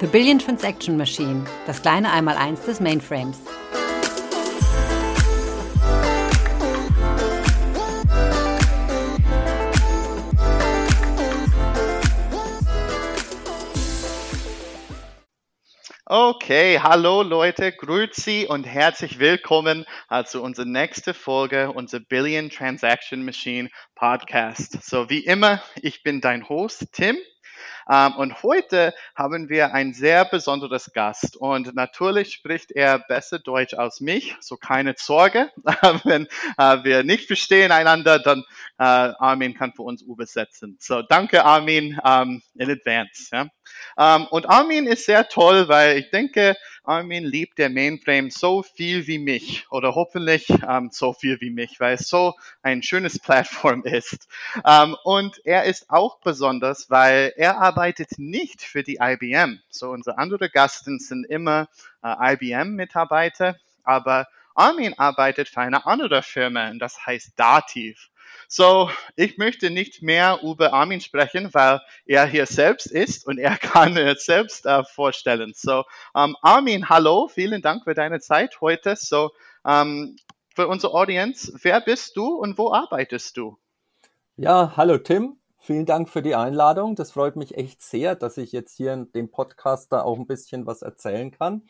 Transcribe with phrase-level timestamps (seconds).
[0.00, 3.38] The Billion Transaction Machine, das kleine Einmaleins des Mainframes.
[16.06, 19.86] Okay, hallo Leute, grüezi und herzlich willkommen
[20.26, 24.82] zu unserer nächsten Folge, unser Billion Transaction Machine Podcast.
[24.82, 27.16] So wie immer, ich bin dein Host Tim
[27.86, 31.36] und heute haben wir ein sehr besonderes Gast.
[31.36, 35.50] Und natürlich spricht er besser Deutsch als mich, so keine Sorge.
[36.04, 36.26] Wenn
[36.58, 38.44] äh, wir nicht verstehen einander, dann
[38.78, 40.76] äh, Armin kann für uns übersetzen.
[40.80, 43.30] So, danke Armin ähm, in advance.
[43.98, 49.06] Ähm, und Armin ist sehr toll, weil ich denke, Armin liebt der Mainframe so viel
[49.06, 53.82] wie mich oder hoffentlich ähm, so viel wie mich, weil es so ein schönes Plattform
[53.84, 54.28] ist.
[54.66, 57.73] Ähm, und er ist auch besonders, weil er arbeitet
[58.18, 59.60] nicht für die IBM.
[59.68, 61.68] So unsere anderen Gasten sind immer
[62.02, 68.10] äh, IBM-Mitarbeiter, aber Armin arbeitet für eine andere Firma und das heißt Dativ.
[68.48, 73.56] So, ich möchte nicht mehr über Armin sprechen, weil er hier selbst ist und er
[73.58, 75.52] kann es selbst äh, vorstellen.
[75.54, 78.96] So, ähm, Armin, hallo, vielen Dank für deine Zeit heute.
[78.96, 79.32] So,
[79.66, 80.16] ähm,
[80.54, 83.58] für unsere Audience, wer bist du und wo arbeitest du?
[84.36, 85.36] Ja, hallo Tim.
[85.66, 86.94] Vielen Dank für die Einladung.
[86.94, 90.26] Das freut mich echt sehr, dass ich jetzt hier in dem Podcast da auch ein
[90.26, 91.62] bisschen was erzählen kann.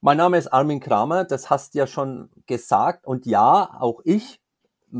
[0.00, 3.06] Mein Name ist Armin Kramer, das hast du ja schon gesagt.
[3.06, 4.40] Und ja, auch ich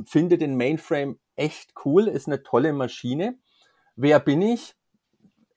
[0.06, 3.36] finde den Mainframe echt cool, ist eine tolle Maschine.
[3.96, 4.76] Wer bin ich?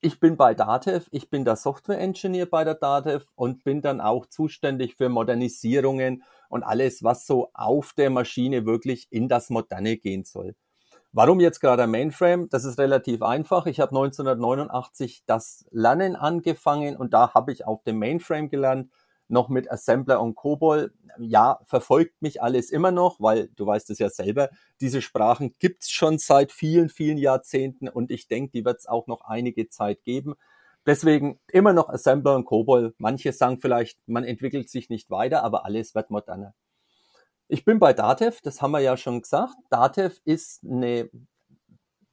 [0.02, 4.02] Ich bin bei Datev, ich bin der Software Engineer bei der Datev und bin dann
[4.02, 9.98] auch zuständig für Modernisierungen und alles, was so auf der Maschine wirklich in das Moderne
[9.98, 10.56] gehen soll.
[11.18, 12.48] Warum jetzt gerade ein Mainframe?
[12.48, 13.66] Das ist relativ einfach.
[13.66, 18.92] Ich habe 1989 das Lernen angefangen und da habe ich auf dem Mainframe gelernt
[19.28, 20.94] noch mit Assembler und COBOL.
[21.18, 25.90] Ja, verfolgt mich alles immer noch, weil du weißt es ja selber, diese Sprachen gibt's
[25.90, 30.36] schon seit vielen, vielen Jahrzehnten und ich denke, die wird's auch noch einige Zeit geben.
[30.86, 32.94] Deswegen immer noch Assembler und COBOL.
[33.00, 36.54] Manche sagen vielleicht, man entwickelt sich nicht weiter, aber alles wird moderner.
[37.48, 39.56] Ich bin bei Datev, das haben wir ja schon gesagt.
[39.70, 41.10] Datev ist eine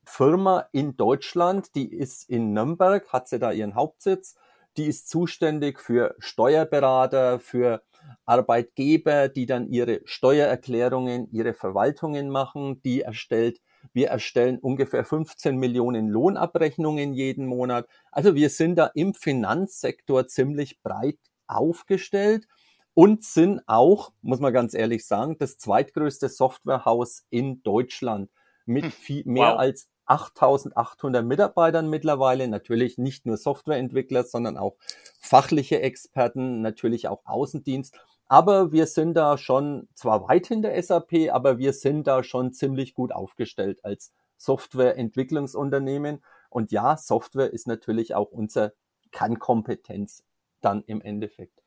[0.04, 4.36] Firma in Deutschland, die ist in Nürnberg, hat sie da ihren Hauptsitz
[4.76, 7.82] die ist zuständig für Steuerberater, für
[8.26, 13.60] Arbeitgeber, die dann ihre Steuererklärungen, ihre Verwaltungen machen, die erstellt.
[13.92, 17.86] Wir erstellen ungefähr 15 Millionen Lohnabrechnungen jeden Monat.
[18.10, 22.46] Also wir sind da im Finanzsektor ziemlich breit aufgestellt
[22.94, 28.30] und sind auch, muss man ganz ehrlich sagen, das zweitgrößte Softwarehaus in Deutschland
[28.66, 28.90] mit hm.
[28.92, 29.58] viel, mehr wow.
[29.58, 34.76] als 8800 Mitarbeitern mittlerweile, natürlich nicht nur Softwareentwickler, sondern auch
[35.18, 37.98] fachliche Experten, natürlich auch Außendienst.
[38.26, 42.94] Aber wir sind da schon zwar weit hinter SAP, aber wir sind da schon ziemlich
[42.94, 46.22] gut aufgestellt als Softwareentwicklungsunternehmen.
[46.48, 48.72] Und ja, Software ist natürlich auch unser
[49.10, 50.22] Kernkompetenz
[50.60, 51.63] dann im Endeffekt.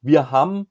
[0.00, 0.70] Wir haben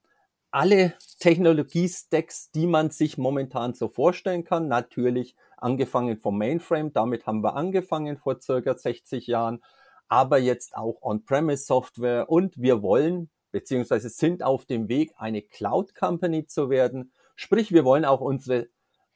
[0.51, 4.67] alle Technologiestacks, die man sich momentan so vorstellen kann.
[4.67, 9.61] Natürlich angefangen vom Mainframe, damit haben wir angefangen vor circa 60 Jahren,
[10.07, 16.69] aber jetzt auch On-Premise-Software und wir wollen beziehungsweise sind auf dem Weg, eine Cloud-Company zu
[16.69, 17.11] werden.
[17.35, 18.67] Sprich, wir wollen auch unsere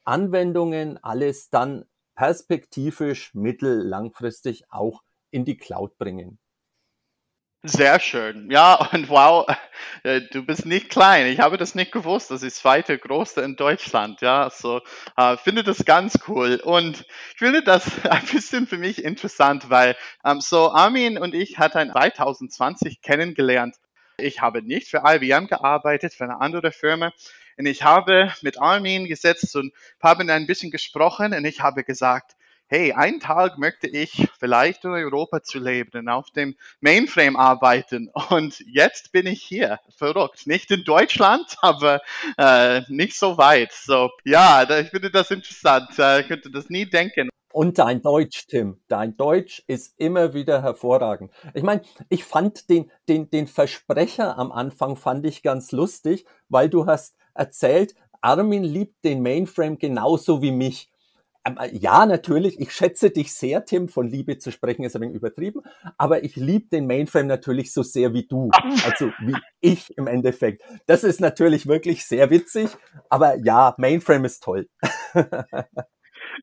[0.04, 1.84] Anwendungen alles dann
[2.14, 6.38] perspektivisch mittel-langfristig auch in die Cloud bringen.
[7.64, 8.50] Sehr schön.
[8.50, 9.46] Ja, und wow,
[10.02, 11.26] äh, du bist nicht klein.
[11.28, 12.30] Ich habe das nicht gewusst.
[12.32, 14.20] Das ist zweite größte in Deutschland.
[14.20, 14.80] Ja, so
[15.16, 16.60] äh, finde das ganz cool.
[16.64, 21.58] Und ich finde das ein bisschen für mich interessant, weil ähm, so Armin und ich
[21.58, 23.76] hatten 2020 kennengelernt.
[24.18, 27.12] Ich habe nicht für IBM gearbeitet, für eine andere Firma.
[27.56, 32.32] Und ich habe mit Armin gesetzt und haben ein bisschen gesprochen und ich habe gesagt,
[32.72, 38.10] hey, einen Tag möchte ich vielleicht in Europa zu leben und auf dem Mainframe arbeiten.
[38.30, 39.78] Und jetzt bin ich hier.
[39.94, 40.46] Verrückt.
[40.46, 42.00] Nicht in Deutschland, aber
[42.38, 43.72] äh, nicht so weit.
[43.72, 45.98] So, ja, ich finde das interessant.
[45.98, 47.28] Äh, ich könnte das nie denken.
[47.52, 51.30] Und dein Deutsch, Tim, dein Deutsch ist immer wieder hervorragend.
[51.52, 56.70] Ich meine, ich fand den, den, den Versprecher am Anfang fand ich ganz lustig, weil
[56.70, 60.91] du hast erzählt, Armin liebt den Mainframe genauso wie mich.
[61.44, 65.02] Ähm, äh, ja, natürlich, ich schätze dich sehr, Tim, von Liebe zu sprechen ist ein
[65.02, 65.62] wenig übertrieben,
[65.98, 68.50] aber ich liebe den Mainframe natürlich so sehr wie du,
[68.84, 70.62] also wie ich im Endeffekt.
[70.86, 72.70] Das ist natürlich wirklich sehr witzig,
[73.08, 74.68] aber ja, Mainframe ist toll.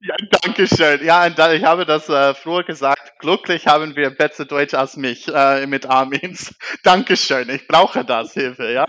[0.01, 1.03] Ja, danke schön.
[1.03, 3.19] Ja, ich habe das äh, früher gesagt.
[3.19, 6.55] Glücklich haben wir besser Deutsch als mich äh, mit Armins.
[6.83, 7.49] Dankeschön.
[7.49, 8.85] Ich brauche das Hilfe, ja.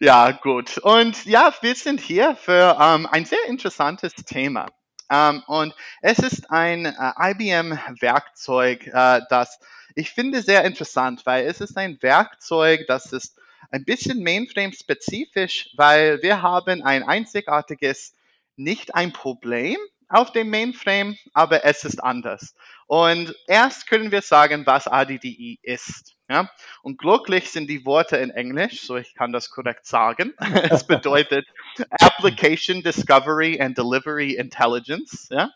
[0.00, 0.78] Ja, gut.
[0.78, 4.66] Und ja, wir sind hier für ähm, ein sehr interessantes Thema.
[5.10, 9.58] Ähm, und es ist ein äh, IBM-Werkzeug, äh, das
[9.94, 13.38] ich finde sehr interessant, weil es ist ein Werkzeug, das ist
[13.70, 18.14] ein bisschen Mainframe-spezifisch, weil wir haben ein einzigartiges,
[18.56, 19.76] nicht ein Problem
[20.08, 22.54] auf dem Mainframe, aber es ist anders.
[22.86, 26.13] Und erst können wir sagen, was ADDI ist.
[26.28, 26.50] Ja?
[26.82, 30.34] Und glücklich sind die Worte in Englisch, so ich kann das korrekt sagen.
[30.70, 31.46] es bedeutet
[31.90, 35.28] Application Discovery and Delivery Intelligence.
[35.30, 35.50] Ja?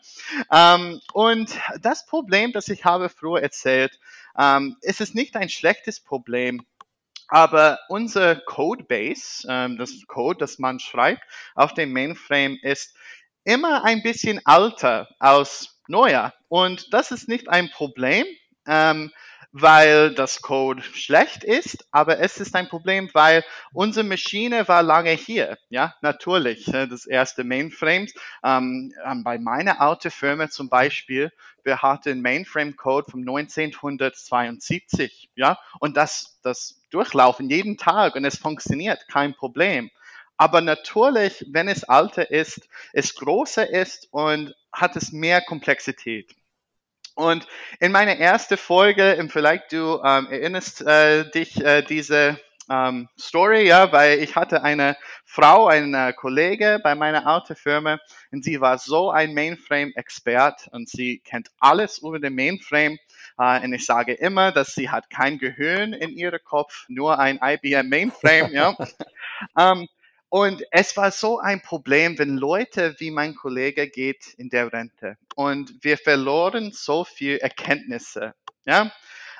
[0.51, 1.51] Ähm, und
[1.81, 3.99] das Problem, das ich habe früher erzählt,
[4.37, 6.65] ähm, es ist nicht ein schlechtes Problem,
[7.27, 11.21] aber unser Codebase, ähm, das Code, das man schreibt
[11.55, 12.95] auf dem Mainframe, ist
[13.43, 16.33] immer ein bisschen alter als neuer.
[16.47, 18.25] Und das ist nicht ein Problem.
[18.67, 19.11] Ähm,
[19.51, 23.43] weil das Code schlecht ist, aber es ist ein Problem, weil
[23.73, 25.57] unsere Maschine war lange hier.
[25.69, 26.67] Ja, natürlich.
[26.73, 28.07] Äh, das erste Mainframe.
[28.43, 31.31] Ähm, ähm, bei meiner alten Firma zum Beispiel,
[31.63, 35.29] wir hatten Mainframe-Code vom 1972.
[35.35, 39.89] Ja, und das, das durchlaufen jeden Tag und es funktioniert, kein Problem.
[40.37, 46.33] Aber natürlich, wenn es alter ist, es größer ist und hat es mehr Komplexität.
[47.19, 47.45] Und
[47.81, 52.39] in meiner ersten Folge, vielleicht du ähm, erinnerst äh, dich äh, diese
[52.69, 54.95] ähm, Story, ja, weil ich hatte eine
[55.25, 57.99] Frau, eine Kollege bei meiner alten Firma
[58.31, 62.97] und sie war so ein Mainframe-Expert und sie kennt alles über den Mainframe.
[63.37, 67.37] Äh, und ich sage immer, dass sie hat kein Gehirn in ihrem Kopf, nur ein
[67.43, 68.77] IBM Mainframe, ja.
[69.59, 69.89] ähm,
[70.29, 75.17] und es war so ein Problem, wenn Leute wie mein Kollege geht in der Rente
[75.35, 78.33] und wir verloren so viel Erkenntnisse.
[78.65, 78.91] Ja?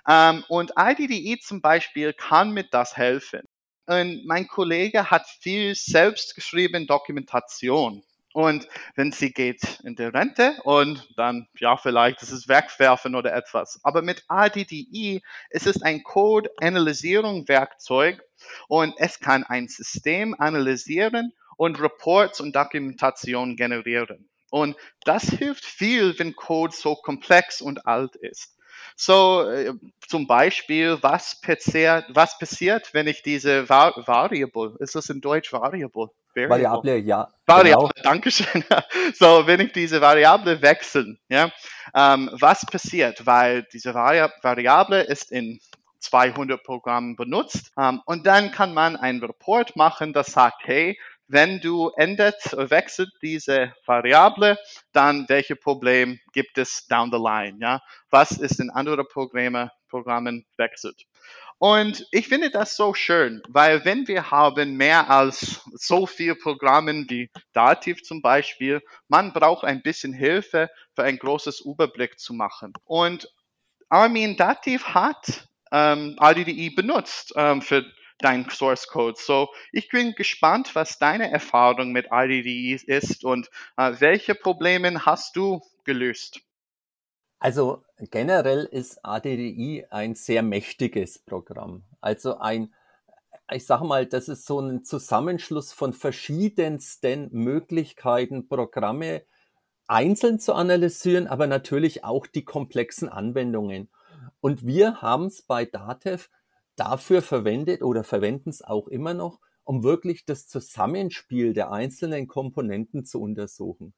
[0.08, 3.42] Ähm, und IDDE zum Beispiel kann mit das helfen.
[3.86, 8.04] Und mein Kollege hat viel selbstgeschrieben Dokumentation.
[8.34, 13.34] Und wenn sie geht in die Rente und dann, ja, vielleicht ist es wegwerfen oder
[13.34, 13.80] etwas.
[13.84, 18.24] Aber mit ADDI ist es ein Code-Analysierung-Werkzeug
[18.68, 24.30] und es kann ein System analysieren und Reports und Dokumentation generieren.
[24.50, 28.56] Und das hilft viel, wenn Code so komplex und alt ist.
[28.96, 29.74] So, äh,
[30.08, 35.54] zum Beispiel, was passiert, was passiert, wenn ich diese Var Variable, ist das in Deutsch
[35.54, 36.10] Variable?
[36.36, 37.30] Variable, Variable ja.
[37.46, 38.10] Variable, genau.
[38.10, 38.64] danke schön.
[39.14, 41.52] So, wenn ich diese Variable wechseln, ja,
[41.96, 43.26] ähm, was passiert?
[43.26, 45.60] Weil diese Vari Variable ist in
[46.00, 47.72] 200 Programmen benutzt.
[47.78, 50.98] Ähm, und dann kann man einen Report machen, das sagt, hey,
[51.30, 54.58] wenn du ändert oder wechselt diese Variable,
[54.92, 57.60] dann welche Problem gibt es down the line?
[57.62, 57.82] Ja?
[58.10, 61.06] Was ist in anderen Programme, Programmen wechselt?
[61.60, 67.06] Und ich finde das so schön, weil wenn wir haben mehr als so viel Programmen
[67.10, 72.74] wie Dativ zum Beispiel, man braucht ein bisschen Hilfe für ein großes Überblick zu machen.
[72.86, 73.30] Und
[73.90, 77.86] Armin Dativ hat ähm, RDDE benutzt ähm, für
[78.20, 79.18] dein Source Code.
[79.18, 85.36] So, ich bin gespannt, was deine Erfahrung mit RDDE ist und äh, welche Probleme hast
[85.36, 86.42] du gelöst?
[87.40, 91.84] Also generell ist ADDI ein sehr mächtiges Programm.
[92.02, 92.74] Also ein,
[93.50, 99.24] ich sage mal, das ist so ein Zusammenschluss von verschiedensten Möglichkeiten, Programme
[99.88, 103.90] einzeln zu analysieren, aber natürlich auch die komplexen Anwendungen.
[104.42, 106.30] Und wir haben es bei Datev
[106.76, 113.06] dafür verwendet oder verwenden es auch immer noch, um wirklich das Zusammenspiel der einzelnen Komponenten
[113.06, 113.94] zu untersuchen.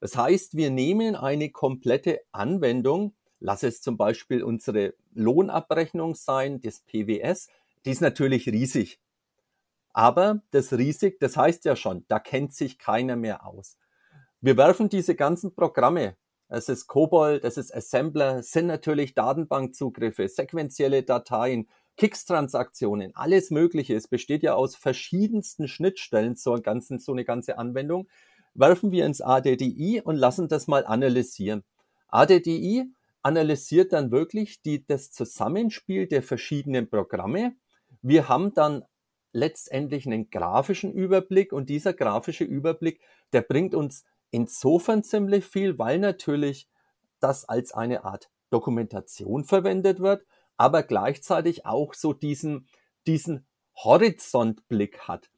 [0.00, 6.80] Das heißt, wir nehmen eine komplette Anwendung, lass es zum Beispiel unsere Lohnabrechnung sein, das
[6.80, 7.48] PWS,
[7.84, 9.00] die ist natürlich riesig.
[9.92, 13.78] Aber das riesig, das heißt ja schon, da kennt sich keiner mehr aus.
[14.40, 16.16] Wir werfen diese ganzen Programme
[16.48, 23.94] es ist COBOL, das ist Assembler, sind natürlich Datenbankzugriffe, sequentielle Dateien, Kix-Transaktionen, alles Mögliche.
[23.94, 28.08] Es besteht ja aus verschiedensten Schnittstellen zur ganzen, so eine ganze Anwendung.
[28.54, 31.62] Werfen wir ins ADDI und lassen das mal analysieren.
[32.08, 32.84] ADDI
[33.22, 37.54] analysiert dann wirklich die, das Zusammenspiel der verschiedenen Programme.
[38.02, 38.84] Wir haben dann
[39.32, 43.00] letztendlich einen grafischen Überblick und dieser grafische Überblick,
[43.32, 44.04] der bringt uns
[44.34, 46.68] insofern ziemlich viel, weil natürlich
[47.20, 50.26] das als eine Art Dokumentation verwendet wird,
[50.56, 52.66] aber gleichzeitig auch so diesen,
[53.06, 55.30] diesen Horizontblick hat.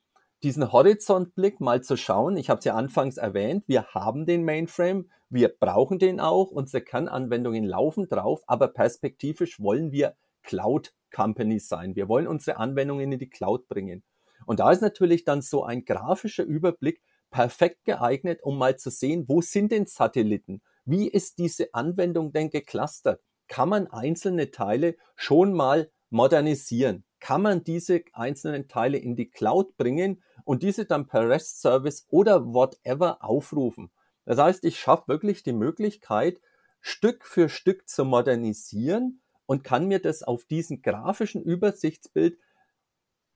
[0.43, 2.37] diesen Horizontblick mal zu schauen.
[2.37, 6.83] Ich habe es ja anfangs erwähnt, wir haben den Mainframe, wir brauchen den auch, unsere
[6.83, 11.97] Kernanwendungen laufen drauf, aber perspektivisch wollen wir Cloud Companies sein.
[11.97, 14.05] Wir wollen unsere Anwendungen in die Cloud bringen.
[14.47, 19.25] Und da ist natürlich dann so ein grafischer Überblick perfekt geeignet, um mal zu sehen,
[19.28, 20.62] wo sind denn Satelliten?
[20.85, 23.21] Wie ist diese Anwendung denn geclustert?
[23.49, 27.04] Kann man einzelne Teile schon mal modernisieren?
[27.21, 32.06] Kann man diese einzelnen Teile in die Cloud bringen und diese dann per REST Service
[32.09, 33.90] oder whatever aufrufen?
[34.25, 36.40] Das heißt, ich schaffe wirklich die Möglichkeit,
[36.80, 42.38] Stück für Stück zu modernisieren und kann mir das auf diesem grafischen Übersichtsbild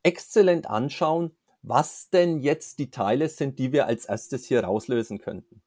[0.03, 5.63] exzellent anschauen, was denn jetzt die Teile sind, die wir als erstes hier rauslösen könnten.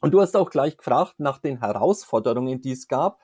[0.00, 3.20] Und du hast auch gleich gefragt nach den Herausforderungen, die es gab.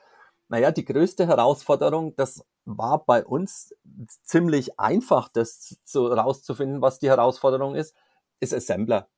[0.48, 3.74] Naja, die größte Herausforderung, das war bei uns
[4.22, 7.96] ziemlich einfach, das zu, rauszufinden, was die Herausforderung ist,
[8.40, 9.08] ist Assembler.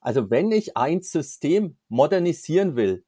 [0.00, 3.04] Also wenn ich ein System modernisieren will,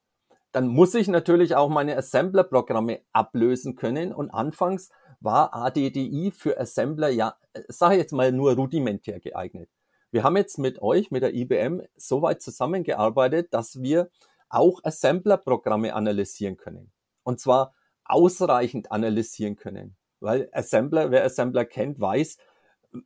[0.51, 4.13] dann muss ich natürlich auch meine Assembler-Programme ablösen können.
[4.13, 4.89] Und anfangs
[5.21, 7.35] war ADDI für Assembler ja,
[7.67, 9.69] sage ich jetzt mal, nur rudimentär geeignet.
[10.11, 14.09] Wir haben jetzt mit euch, mit der IBM, so weit zusammengearbeitet, dass wir
[14.49, 16.91] auch Assembler-Programme analysieren können.
[17.23, 17.73] Und zwar
[18.03, 19.95] ausreichend analysieren können.
[20.19, 22.37] Weil Assembler, wer Assembler kennt, weiß,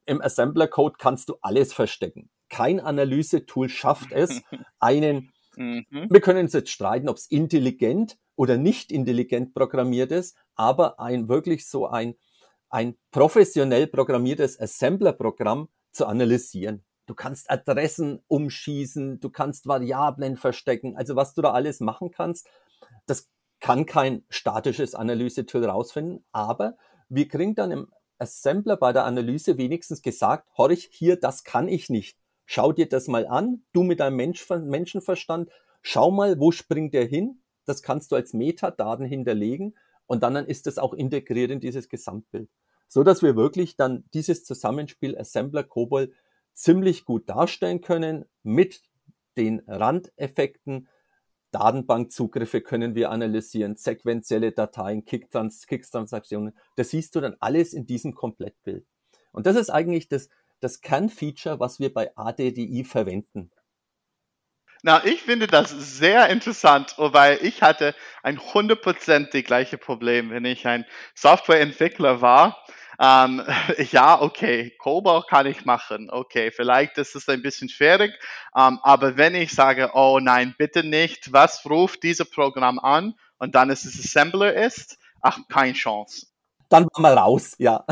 [0.05, 2.31] im Assembler-Code kannst du alles verstecken.
[2.49, 4.41] Kein Analyse-Tool schafft es,
[4.79, 5.85] einen Mhm.
[6.09, 11.29] Wir können uns jetzt streiten, ob es intelligent oder nicht intelligent programmiert ist, aber ein
[11.29, 12.15] wirklich so ein,
[12.69, 16.83] ein professionell programmiertes Assembler-Programm zu analysieren.
[17.05, 22.49] Du kannst Adressen umschießen, du kannst Variablen verstecken, also was du da alles machen kannst,
[23.05, 26.77] das kann kein statisches Analyse-Tool rausfinden, aber
[27.09, 31.89] wir kriegen dann im Assembler bei der Analyse wenigstens gesagt, horch, hier, das kann ich
[31.89, 32.17] nicht.
[32.45, 35.49] Schau dir das mal an, du mit deinem Mensch, Menschenverstand,
[35.81, 37.41] schau mal, wo springt der hin?
[37.65, 39.75] Das kannst du als Metadaten hinterlegen
[40.07, 42.49] und dann, dann ist das auch integriert in dieses Gesamtbild.
[42.87, 46.13] So dass wir wirklich dann dieses Zusammenspiel Assembler Cobol
[46.53, 48.81] ziemlich gut darstellen können mit
[49.37, 50.87] den Randeffekten.
[51.51, 56.55] Datenbankzugriffe können wir analysieren, sequenzielle Dateien, Kick-Transaktionen.
[56.75, 58.85] Das siehst du dann alles in diesem Komplettbild.
[59.31, 63.51] Und das ist eigentlich das, das Kernfeature, was wir bei ADDI verwenden.
[64.83, 70.45] Na, ich finde das sehr interessant, weil ich hatte ein 100% die gleiche Problem, wenn
[70.45, 72.63] ich ein Softwareentwickler war.
[72.99, 73.43] Ähm,
[73.91, 76.09] ja, okay, COBOL kann ich machen.
[76.09, 78.13] Okay, vielleicht ist es ein bisschen schwierig,
[78.55, 83.55] ähm, aber wenn ich sage, oh nein, bitte nicht, was ruft dieses Programm an und
[83.55, 86.27] dann ist es Assembler ist, ach, keine Chance
[86.69, 87.83] dann war mal raus, ja.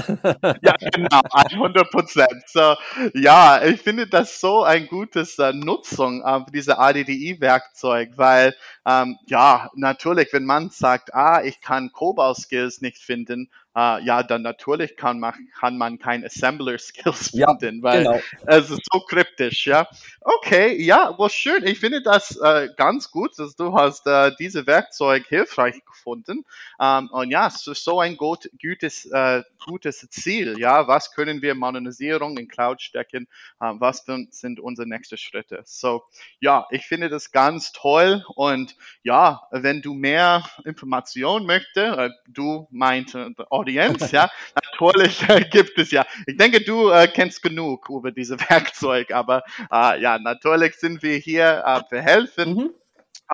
[0.61, 2.43] ja, genau, 100 Prozent.
[2.47, 2.75] So,
[3.13, 9.69] ja, ich finde das so ein gutes äh, Nutzung äh, dieser ADDI-Werkzeug, weil, ähm, ja,
[9.75, 15.19] natürlich, wenn man sagt, ah, ich kann COBOL-Skills nicht finden, äh, ja, dann natürlich kann
[15.19, 18.19] man, kann man kein Assembler-Skills finden, ja, weil genau.
[18.45, 19.87] es ist so kryptisch, ja.
[20.21, 21.65] Okay, ja, was schön.
[21.65, 26.45] Ich finde das äh, ganz gut, dass du hast äh, diese Werkzeug hilfreich gefunden.
[26.79, 30.87] Ähm, und ja, es ist so ein gut, gutes, äh, gutes Ziel, ja.
[30.87, 33.27] Was können wir Modernisierung in Cloud stecken?
[33.59, 35.61] Äh, was sind unsere nächsten Schritte?
[35.65, 36.03] So,
[36.39, 42.67] ja, ich finde das ganz toll und ja, wenn du mehr Informationen möchtest, äh, du
[42.71, 43.31] meint, äh,
[43.63, 44.29] Audienz, ja,
[44.71, 46.05] natürlich äh, gibt es ja.
[46.27, 51.17] Ich denke, du äh, kennst genug über diese Werkzeug, aber äh, ja, natürlich sind wir
[51.17, 52.55] hier äh, für helfen.
[52.55, 52.69] Mhm.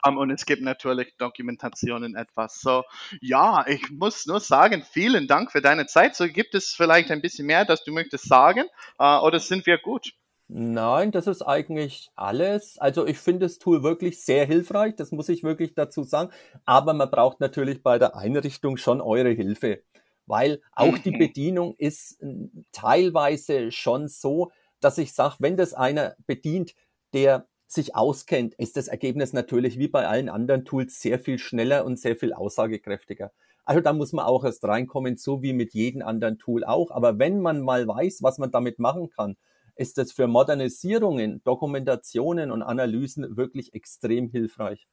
[0.08, 2.62] Um, und es gibt natürlich Dokumentationen etwas.
[2.62, 2.84] So,
[3.22, 6.16] ja, ich muss nur sagen, vielen Dank für deine Zeit.
[6.16, 8.66] So, gibt es vielleicht ein bisschen mehr, das du möchtest sagen,
[9.02, 10.14] uh, oder sind wir gut?
[10.48, 12.78] Nein, das ist eigentlich alles.
[12.78, 16.32] Also ich finde das Tool wirklich sehr hilfreich, das muss ich wirklich dazu sagen.
[16.66, 19.84] Aber man braucht natürlich bei der Einrichtung schon eure Hilfe
[20.30, 21.18] weil auch die mhm.
[21.18, 26.74] Bedienung ist hm, teilweise schon so, dass ich sage, wenn das einer bedient,
[27.14, 31.86] der sich auskennt, ist das Ergebnis natürlich wie bei allen anderen Tools sehr viel schneller
[31.86, 33.32] und sehr viel aussagekräftiger.
[33.66, 36.90] Also da muss man auch erst reinkommen, so wie mit jedem anderen Tool auch.
[36.90, 39.38] Aber wenn man mal weiß, was man damit machen kann,
[39.76, 44.88] ist das für Modernisierungen, Dokumentationen und Analysen wirklich extrem hilfreich.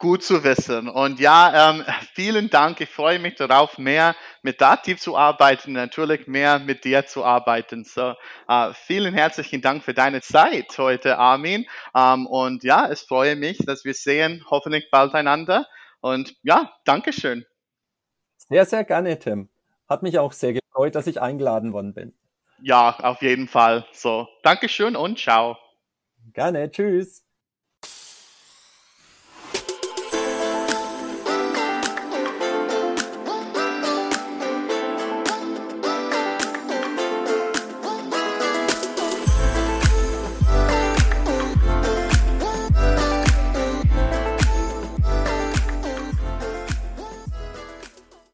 [0.00, 0.88] Gut zu wissen.
[0.88, 2.80] Und ja, ähm, vielen Dank.
[2.80, 7.84] Ich freue mich darauf, mehr mit Dativ zu arbeiten, natürlich mehr mit dir zu arbeiten.
[7.84, 8.14] So,
[8.48, 11.66] äh, vielen herzlichen Dank für deine Zeit heute, Armin.
[11.94, 15.66] Ähm, und ja, es freue mich, dass wir sehen, hoffentlich bald einander.
[16.00, 17.44] Und ja, Dankeschön.
[18.38, 19.50] Sehr, sehr gerne, Tim.
[19.86, 22.14] Hat mich auch sehr gefreut, dass ich eingeladen worden bin.
[22.62, 23.86] ja, auf jeden Fall.
[23.92, 25.58] So, Dankeschön und ciao.
[26.32, 27.29] Gerne, tschüss.